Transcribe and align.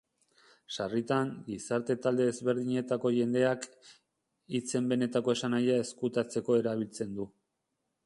Sarritan, 0.77 1.33
gizarte-talde 1.49 2.25
ezberdinetako 2.31 3.13
jendeak, 3.17 3.69
hitzen 4.57 4.91
benetako 4.95 5.39
esanahia 5.39 5.81
ezkutatzeko 5.87 6.61
erabiltzen 6.65 7.17
du. 7.21 7.33